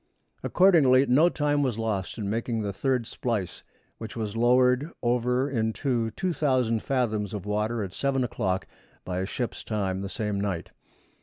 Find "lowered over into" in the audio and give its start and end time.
4.35-6.09